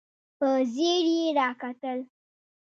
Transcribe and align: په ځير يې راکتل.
په 0.37 0.47
ځير 0.73 1.05
يې 1.15 1.25
راکتل. 1.39 1.99